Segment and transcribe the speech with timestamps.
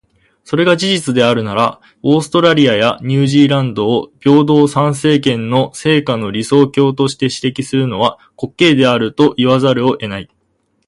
[0.43, 10.29] それが事実であるなら、オーストラリアやニュージーランドを平等参政権の成果の理想郷として指摘するのは、滑稽であると言わざるを得ない。